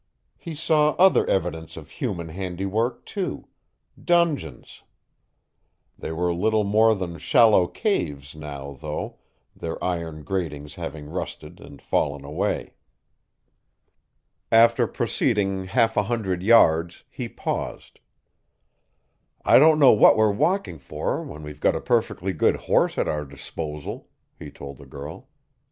[0.39, 3.47] He saw other evidence of human handiwork too
[4.03, 4.81] dungeons.
[5.95, 9.19] They were little more than shallow caves now, though,
[9.55, 12.73] their iron gratings having rusted and fallen away.
[14.51, 17.99] After proceeding half a hundred yards, he paused.
[19.45, 23.07] "I don't know what we're walking for when we've got a perfectly good horse at
[23.07, 24.09] our disposal,"
[24.39, 25.27] he told the girl.